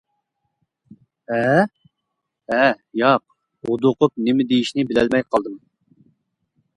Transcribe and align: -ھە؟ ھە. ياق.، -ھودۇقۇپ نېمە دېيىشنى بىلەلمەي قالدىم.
-ھە؟ 1.27 1.65
ھە. 2.51 2.63
ياق.، 3.01 3.23
-ھودۇقۇپ 3.67 4.23
نېمە 4.29 4.49
دېيىشنى 4.53 4.87
بىلەلمەي 4.93 5.27
قالدىم. 5.33 5.61